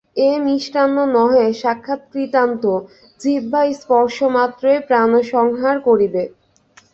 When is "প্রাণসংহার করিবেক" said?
4.87-6.29